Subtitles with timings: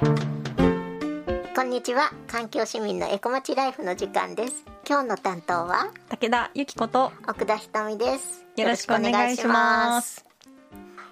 [0.00, 0.06] こ
[1.60, 2.10] んにちは。
[2.26, 4.64] 環境市民のエコまちライフの時間です。
[4.88, 5.90] 今日の担当は？
[6.08, 8.46] 武田由紀子と奥田ひとみです。
[8.56, 10.24] よろしくお願いします。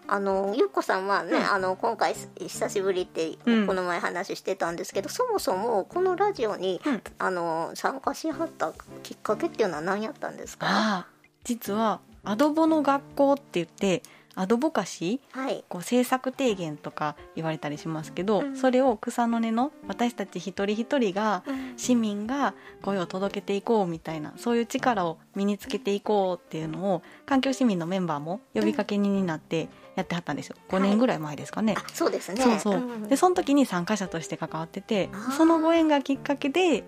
[0.06, 3.32] あのゆうこさんはね、うん、あの今回久しぶりって
[3.66, 11.06] この前話してたんですけど、うん、そもそもこのラジオに、うん、あの参加しはったきっかけっていうのは何やったんですか？
[11.44, 14.02] 実はアドボの学校って言って
[14.34, 30.56] アドボカシー、はい、こう政策提言とか言われたりしますけど、うん、それを草の根の私たち一人一人が、うん、市民が声を届けていこうみたいなそういう力を身につけていこうっていうのを環境市民のメンバーも呼びかけ人になってやってはったんですよ。
[30.68, 32.40] 5年ぐらい前ですかね、はい、そうですね。
[32.40, 36.84] そうそう、でその時に参加者として関わっててそのご縁がきっかけで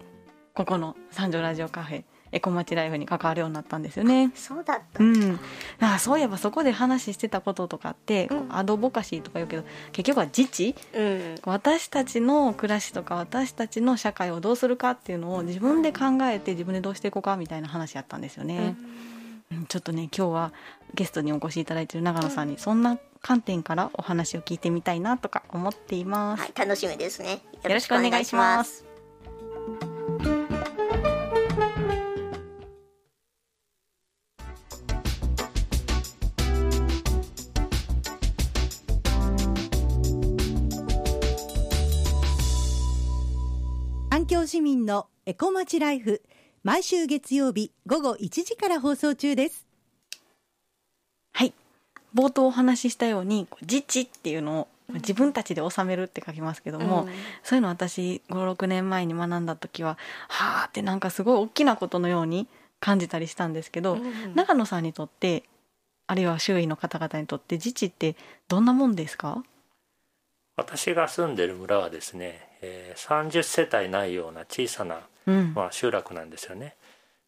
[0.55, 4.31] ここの三条ラジオカフェエコマチライフに関わるようになったんですよね。
[4.35, 5.41] そうだったうん、
[5.81, 18.77] あそういえばそこで話してたこととかって、うん、アドボカシーとか言うけど結局は自治、うん、私たちの暮らしとか私たちの社会をどうするかっていうのを自分で考えて自分でどうしていこうかみたいな話やったんですよね。
[19.51, 20.53] うん、ちょっとね今日は
[20.95, 26.43] ゲストにお越しいただいている長野さんにそんな観点からお話を聞いてみたいなとか思っています。
[26.43, 27.43] はい、楽しみですね。
[27.63, 28.90] よろしくお願いします。
[44.51, 46.23] 市民のエコまちライフ
[46.65, 49.65] 毎週月曜日午後1時から放送中です。
[51.33, 51.55] はい。
[52.13, 57.11] 冒頭お話ししたように自治っていうのを自分たちで収めるって書きますけども、うん、
[57.45, 62.49] そういうの私56年前に学んだ時ははあってなんかすごい大きなことのように
[62.81, 65.45] 感じたりしたんですけど、うん、長野さんにとって
[66.09, 68.17] あるいは周囲の方々にとって自治って
[68.49, 69.45] どんなもんですか？
[70.61, 75.01] 私が住んでる村はですね、えー、30世帯ないような小さな、
[75.55, 76.75] まあ、集落なんですよね。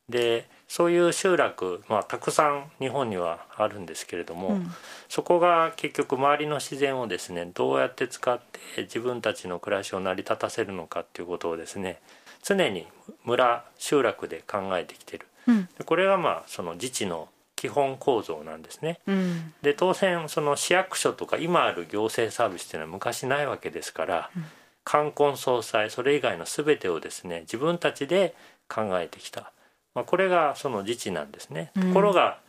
[0.06, 4.70] でそういう集落、まあ、たくさん日本にはあるんですけれども、うん、
[5.08, 12.00] そこが結局周りの自然をですねどうやって使って自分たちの暮らしを成り立たせるのかっていうことをですね
[12.42, 12.86] 常に
[13.24, 17.28] 村集落で考えてきてる、うん、これがまあその自治の
[17.62, 18.98] 基本構造なんですね。
[19.06, 24.44] うん、で当然その市役所とか今ある行政サービスっていうのは昔ないわけですから、うん、
[24.82, 28.34] 冠婚葬祭それ以外の全てをですね自分たちで
[28.68, 29.52] 考えてきた、
[29.94, 31.70] まあ、これがその自治なんですね。
[31.76, 32.40] ところが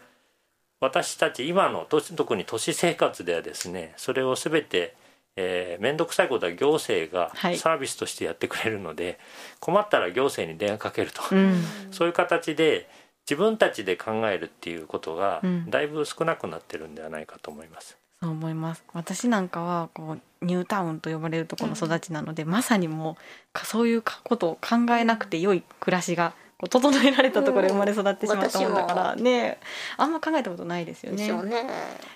[0.80, 4.96] 私たち今の特に都市生活ではですねそれを全て
[5.36, 9.18] えー、くさいことは行政がサービスとしてやってくれるので、はい、
[9.60, 12.88] 困ったら行政に電話かけると、うん、そういう形で
[13.30, 17.98] 自分たちで考えるっていうことがだいぶ少なくなってるんではないかと思います。
[18.22, 23.18] そう思います私なんかはこうニュータウンと呼ばれるところの育ちなので、うん、まさにも
[23.54, 26.34] うそういうことを考えなくて良い暮らしが
[26.70, 29.60] 整えられたところで生まれ育ってしまったもんだからね、
[29.98, 31.30] あんま考えたことないですよね。
[31.44, 31.66] ね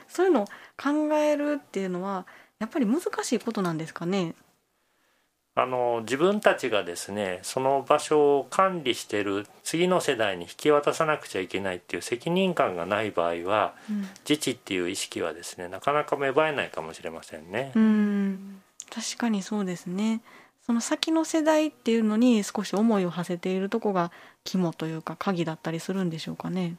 [0.08, 0.46] そういうのを
[0.82, 2.26] 考えるっていうのは
[2.60, 4.36] やっぱり難しいことなんですかね。
[5.60, 17.72] あの自分たちがですねその場所を管理してる次の世代に引き渡さなくちゃいけないっていう責任感がない場合は、うん、自治っていう意識はですねなかなか芽生えないかもしれませんね。
[17.76, 18.62] うん
[18.94, 20.22] 確かにそうですね
[20.64, 24.12] その先の世代っていうのに少し思いを馳せているとこが
[24.44, 26.76] 肝というか鍵だったりするんでしょうかね。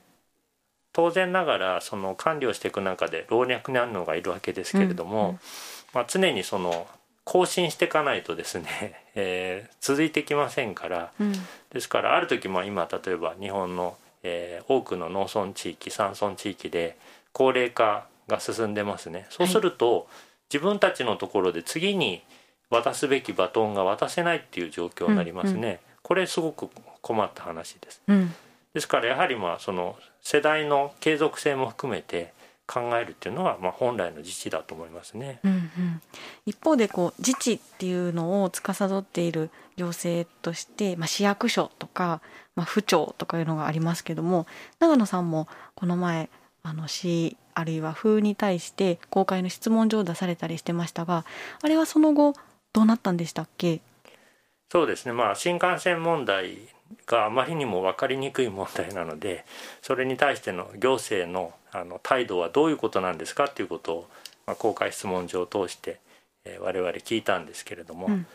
[0.92, 5.38] 当然ながらその管理をしていく中で老若男女がいるわけですけれども、うんうん、
[5.94, 6.86] まあ、常にその
[7.28, 11.34] 更新していかないとですね、 えー、続いてきませんから、うん、
[11.70, 16.96] ですからある時も今例えば日本の、えー、多くの農村地域山村地域で
[17.32, 19.26] 高齢化が進んでますね。
[19.28, 20.06] そうすると、はい、
[20.54, 22.22] 自分たちのところで次に
[22.70, 26.70] 渡すべきバトンが渡せないっていう状況になりますね、うんうん、これすごく
[27.02, 28.34] 困った話です、うん、
[28.72, 32.32] ですからやはりまあその世代の継続性も含めて
[32.70, 35.40] 考えるっていうのは、まあ、本来の自治だと思いますね。
[35.42, 36.02] うんうん、
[36.44, 42.20] 一方でこう自治っていうのを司っている行政として、まあ、市役所とか、
[42.56, 44.46] まあ、府庁とかいうのがありますけども
[44.80, 46.28] 長野さんもこの前
[46.62, 51.24] あの市あるいは府に対して公開の質問状を出されたりしてましたが
[51.62, 52.34] あれはその後
[52.74, 53.80] どうなったんでしたっけ？
[54.70, 55.12] そうですね。
[55.12, 56.58] まあ新幹線問題
[57.06, 59.44] があまりにも分かりにくい問題なので
[59.82, 64.08] それに対しての行政のあの態度はどういうことなんですかということを、
[64.46, 66.00] まあ、公開質問状を通して、
[66.44, 68.26] えー、我々聞いたんですけれども、うん、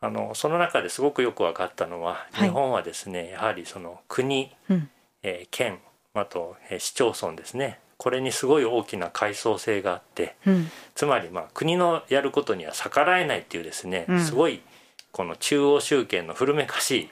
[0.00, 4.90] あのその中ですごくよく分かったのは、はい、日本はですねやはりその国、うん、
[5.22, 5.78] えー、県
[6.14, 14.62] あと、えー、市町村ですねこれにすごい大きな階層性があって、うん、つまりまあ国のやることには逆らえないっていうですね、うん、すごい
[15.12, 17.10] この中央集権の古めかしい、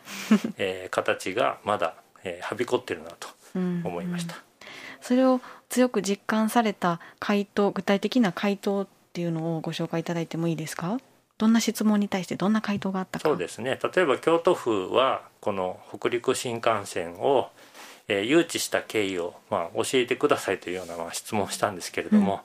[0.56, 4.47] えー、形がまだ、えー、はびこってるなと思いました。
[5.00, 10.98] それを強く実感された回答具体的な回答っていうのをご紹介いただいてもいいですか？
[11.38, 13.28] どんな質問に対してどんな回答があったか。
[13.28, 13.78] そうですね。
[13.94, 17.50] 例えば京都府はこの北陸新幹線を、
[18.08, 22.40] えー、誘致した経緯を、まあ、教えてくださいというような、まあ、質問をしたんですけれども、うん、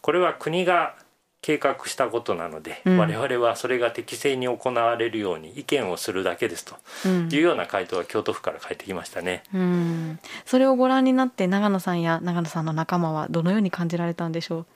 [0.00, 0.96] これは国が
[1.42, 6.76] 計画したことなので、うん、我々はそれが適正に行われるように意見をするだけですと
[7.08, 14.66] いうような回答が京都府から返ってきましたね、うん、それをご覧になって長野さんや長野さんの仲間はどのように感じられたんでしょう？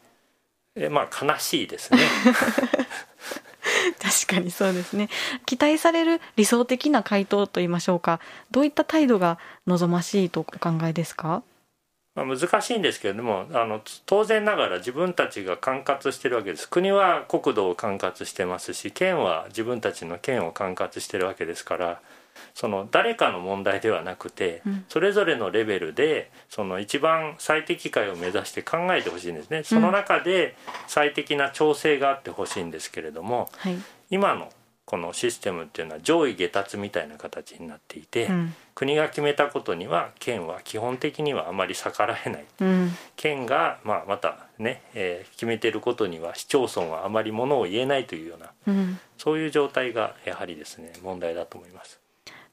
[0.74, 2.00] えまあ悲しいですね。
[4.02, 5.08] 確かにそうですね。
[5.46, 8.20] 期待される理想的な回答といいましょうか。
[8.50, 11.42] どういった態度が望ましいとお考えですか？
[12.16, 16.68] まあ、難しいんですけれどもあの当然ながら自分たちが管轄してるわけです。
[16.68, 22.00] 国は国土を管轄してますし県は自分たちの県を管轄してるわけですから
[22.54, 29.62] その誰かの問題ではなくて、それぞれのレベルでその一番最適解を目指して考えてほしいんですね。
[29.62, 33.76] その中で最適な調整があってほしいんですけれども、はい、
[34.10, 34.50] 今の
[34.86, 51.98] このシステムっていうのは上位下達みたいな形になっていて、うん、国が決めたことには県は基本的にはあまり逆らえない、うん、県が、まあ、またね、えー、決めてることには市町村はあまりものを言えないというような、うん、そういう状態がやはりですね問題だと思います。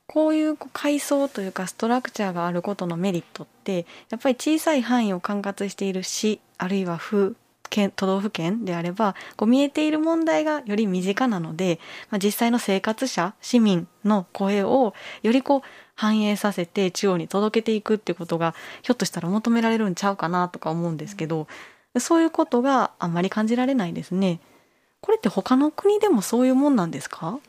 [0.07, 7.35] こういう階層というかストラクチャーがあることのメリットってやっぱり小さい範囲を管轄している市あるいは府
[7.73, 11.79] 県都道府県であればこう見えている問題がより身近なので、
[12.11, 14.93] まあ、実際の生活者市民の声を
[15.23, 15.61] よりこう
[15.95, 18.53] 反映させて中央に届けていくっていうことが
[18.83, 21.47] ひょっとしたら求められるんちゃうかなとか思うんですけど
[21.99, 24.39] そういうことがあんまり感じられないですね。
[25.01, 27.39] これって他の国でもそういうもんなんですか？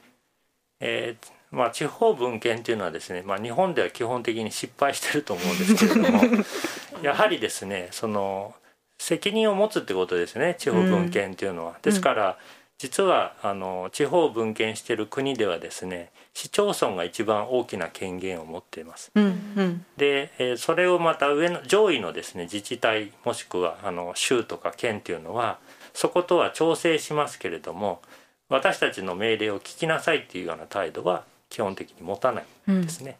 [0.80, 6.20] えーまあ、地方分権というのはですね、まあ、日本では基本的に失敗してると思うんですけれども
[7.00, 8.54] やはりですねその
[8.98, 11.76] 責任を持つってことですね地方分権というのは。
[11.82, 12.38] ですから、
[12.78, 19.12] 実はあの地方分権してる国ではですね市町村が一番大きな権限を持っています。
[19.14, 19.28] うんう
[19.62, 25.58] ん、で、えー、それをまた上の上位のですね自治体もしくはあの州とか県っていうのは
[25.92, 28.02] そことは調整しますけれども
[28.48, 33.16] 私たちの命令を聞きなさいっていうような態度は基本的に持たないですね。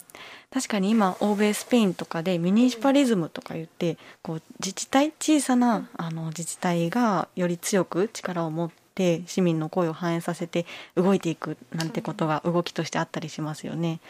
[0.53, 10.67] うん、確かに今欧米スペインとかでミニシパリズムとか言ってこう自治体小さなあの自治体がより強く力を持って市民の声を反映させて
[10.97, 14.01] 動いていくなんてことが動きとしてあったりしますよね。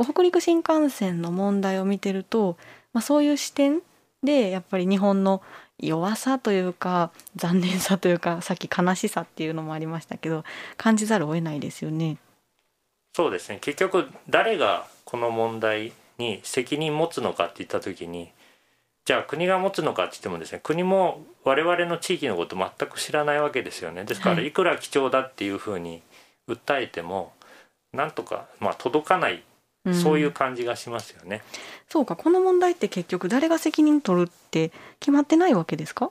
[0.00, 2.56] 北陸新幹線の問題を見てると、
[2.92, 3.80] まあ、そういう視点
[4.22, 5.42] でやっぱり日本の
[5.80, 10.44] 弱さというか残念さというかさっき悲しさっていうのもありましたけど
[10.76, 12.18] 感じざるを得ないですよね。
[13.14, 13.58] そうですね。
[13.60, 18.30] 結局誰がこの問題に責任持つのかって言った時に
[19.04, 24.04] じゃあ国が持つのかって言ってもですね国も我々の地域のこと全く知らないわけですよね。
[24.04, 24.50] ですからい。
[24.50, 26.02] くら貴重だっていうふうに
[26.48, 27.32] 訴えても
[27.92, 29.42] なんとかまあ届かない
[29.92, 31.42] そういう感じがしますよね、うん、
[31.90, 32.16] そうか。
[32.16, 36.10] この問題って結局誰が責任取るって決まってないわけですか？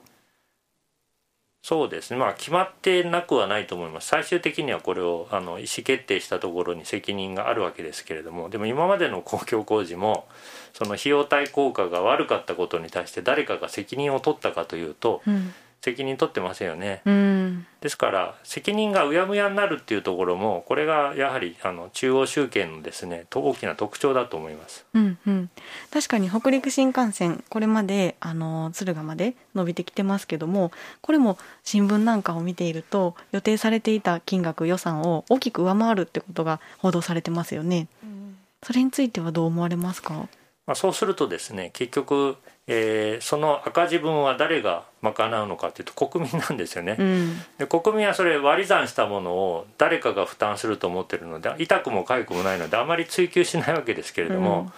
[1.64, 2.18] そうですね。
[2.18, 4.08] まあ決まってなくはないと思います。
[4.08, 8.50] 最終的にはこれをあの意思決定したところに責任があるわけですけれども。
[8.50, 10.28] でも今までの公共工事も
[10.74, 15.54] その費用対効果が悪かったことに対して誰かが責任を取ったかというと、うん。
[15.84, 25.50] 責任取ってませんよね、うん、ですから責任がうやむやになるっていうところもこれがやはりあの中央集権のですね大きな特徴だと思います、うんうん、
[25.92, 30.72] 確かに北陸新幹線これまであの敦賀まで伸びてきてますけども
[31.02, 40.28] これも新聞なんかを見ていると予定されていた金額予算を大きく上回るってことが報道されてますよね、うん、それについてはどう思われますか？
[40.66, 54.72] まあ、そうするとですね結局えー、その赤字分は誰が賄うのかというと国民なんですよね、うん、で国民はそれ割り算したものを誰かが負担すると思ってるので痛くも痒くもないのであまり追求しないわけですけれども、うん、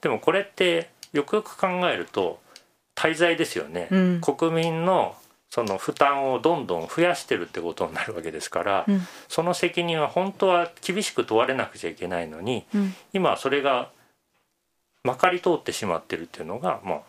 [0.00, 2.40] でもこれってよくよく考えると
[2.96, 5.14] 滞在ですよね、うん、国民の
[5.48, 8.86] その負担をどんどん増やしてるってことになるわけですから、
[9.28, 12.66] その責任は本当は厳しく問われなくちゃいけないのに、
[13.14, 13.88] 今それが
[15.08, 17.00] まかり通ってしまってるっていうのがまあ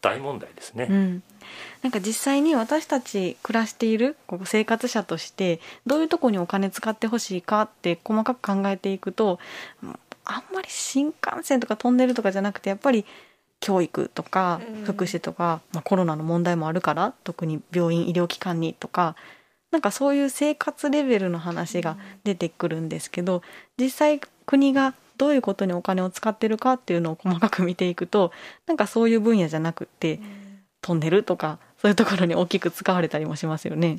[0.00, 1.22] 大問題ですね、うん、
[1.82, 9.40] なんか実際に私たち暮らしているここ生活者としてどういうとこにお金使ってほしいかって細かく考えていくと
[10.24, 13.04] あんまり新幹線とかトンネルとかじゃなくてやっぱり
[13.58, 19.16] 教育とか福祉とか、まあ、コロナの問題もあるから特に病院医療機関にとか
[19.70, 23.42] なんかそういう生活レベルの話が出てくるんですけど
[23.78, 28.32] 実際国がどういうことにお金を使ってるかっていうのを細かく見ていくと
[28.66, 30.18] なんかそういう分野じゃなくって
[30.80, 33.98] トンネルとかそういうところに大きく使われたりもしますよね。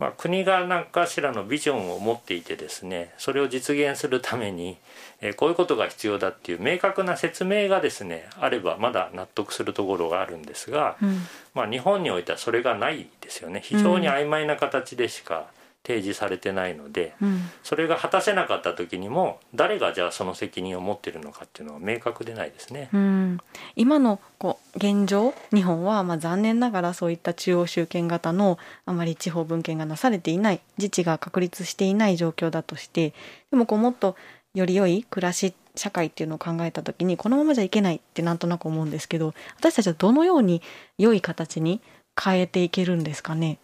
[0.00, 4.78] まあ、国が何かしらのビジョンを持っていてですねそれを実現するために、
[5.20, 11.20] えこういうことが必要だっていう明確な説明がですねあればまだ納得するところがあるんですが、うん、
[11.54, 13.60] まあ、日本においてはそれがないですよね。
[13.62, 15.46] 非常に曖昧な形でしか
[15.82, 22.90] 提示されてないので、うん、それが果たせなかった時にも誰がじゃあその責任を持ってるのかっていうのは明確でないですね。
[22.92, 23.38] うん、
[23.76, 33.14] 今のこう現状日本はまあ残念ながらそういった中央集権型のあまり地方分権がなされていない自治が確立していない状況だとして
[33.50, 34.16] でもこうもっと
[34.54, 40.60] より良い暮らし社会っていうのを考えた時にこのままじゃいけないってなんとなく思うんですけど私たちはどのように
[40.98, 41.80] 良い形に
[42.22, 43.58] 変えていけるんですかね？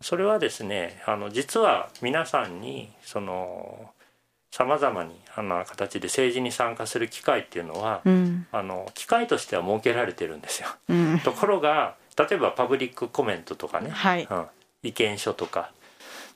[0.00, 3.90] それはですねあの実は皆さんにその
[4.50, 10.68] さまざまにあの形で政治に参加する機会っていうのは、うん、あの機会としては設けられてるんですよ。
[10.88, 14.46] うん、ところが例えばパブリックコメントとかね、はい、うん、
[14.82, 15.70] 意見書とか。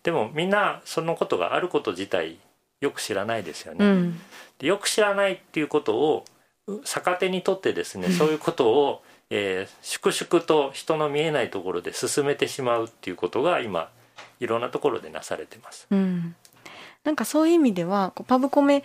[0.03, 2.39] でもみんなそのことがあること自体
[2.81, 4.13] よく知らないですよね。
[4.59, 6.25] でよく知らないっていうことを
[6.85, 9.03] 逆手にとってですねそういうことを
[9.35, 13.89] えー、粛々と人の見えないところで進めてしまうっていうことが今
[14.41, 15.87] いろんなところでなされてます。
[15.91, 16.37] うん、
[17.03, 18.85] なんかそういう意味ではパブコメ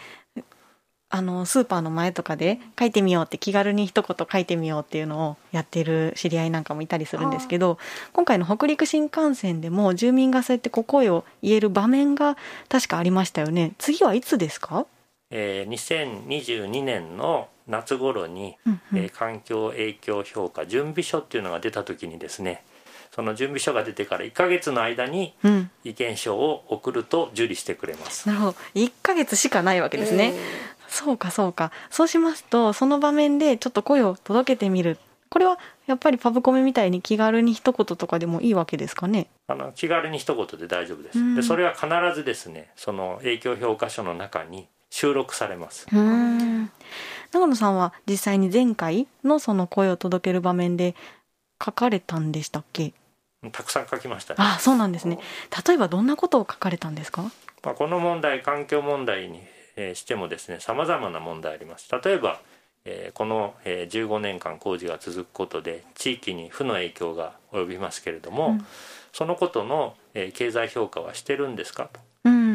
[1.09, 7.77] あのスーパーの前とかで書いてみようって気軽に一言書いてみようっていうのをやってる知り合いなんかもいたりするんですけど
[8.13, 12.37] 今回の北陸新幹線でも住民がそうやってこう声を言える場面が
[12.69, 13.73] 確かありましたよね。
[13.79, 14.85] 次はいつですか、
[15.29, 22.63] えー、2022年の夏頃に、うんうん、えー、環境影響評価準備書っていうのが出た時にですね
[23.12, 25.33] その準備書が出てから1か月の間に
[25.83, 28.57] 意見書を送ると受理してくれます、うん、なるほど。
[28.75, 30.33] 1か月しかないわけですね、
[30.88, 31.71] そうかそうか。
[31.89, 34.97] そうしますとその場面でちょっと声を届けてみる。
[35.29, 39.27] これはやっぱりパブコメみたいに気軽に一言とかでもいいわけですかね。
[39.47, 45.88] あの気軽に一言で大丈夫です、うん、でそれは必ずですねその影響評価書の中に収録されます
[47.38, 50.96] 長野さんは実際に前回のその声を届ける場面で
[51.63, 52.94] 書かれたんでしたっけ？
[53.51, 55.20] たくさん書きました、ね、あそうなんですね。
[55.67, 57.22] 例えばどんなことを書かれたんですか、
[57.63, 59.39] まあ、この問題環境問題に
[59.94, 61.88] してもですねさまざまな問題あります。
[62.03, 62.41] 例えば
[62.86, 68.65] えこの15年間工事が続くことで地域に負の影響が及びますけれども、うん、
[69.13, 69.96] そのことの
[70.34, 72.00] 経済評価はしてるんですかと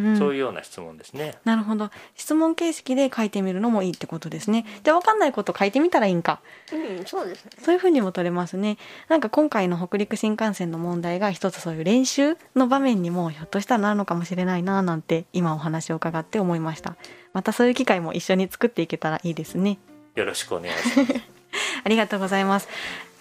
[0.03, 1.35] うんそういうような質問ですね。
[1.45, 1.91] なるほど。
[2.15, 4.67] 質問形式で書いてみるのもいいってことですね。
[4.83, 6.41] じゃあ分かんないこと書いてみたらいいんか。
[6.73, 7.51] うん、そうですね。
[7.63, 8.79] そういうふうにも取れますね。
[9.09, 16.97] なんか今回の北陸新幹線の問題が一つそういう練習の場面にもひょっとしたらなるのかもしれないななんて今お話を伺って思いました。
[17.33, 19.79] またそういう機会も一緒に作っていけたらいいですね。
[20.15, 21.32] よろしくお願いします。
[21.85, 22.69] ありがとうございます。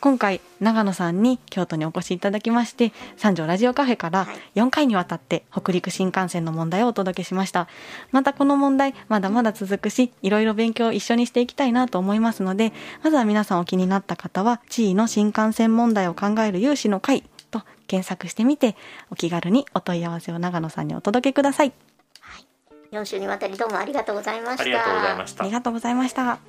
[0.01, 7.67] 今回長野さんに京都にお越しいただきまして三条ラジオカフェから4回にわたって北陸新幹線の問題をお届けしました。
[8.11, 12.73] またこの問題まだまだ続くしいろいろ勉強を一緒にしていきたいなと思いますので
[13.03, 18.75] まずは皆さんお気になった方は地位の新幹線問題を考える有志の会と検索してみて
[19.11, 21.73] お気軽にお問い合わせを長野さんにお届けください、
[22.21, 24.63] はい、4週にわたりどうもありがとうございました。
[24.63, 25.43] ありがとうございました。
[25.43, 26.39] ありがとうございました。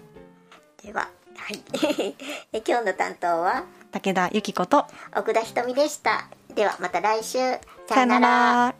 [0.83, 2.15] でははい。
[2.67, 3.65] 今日の担当は？
[3.93, 4.87] 武田由紀子と。
[5.17, 6.27] 奥田ひとみでした。
[6.55, 7.39] ではまた来週。
[7.89, 8.75] さよなら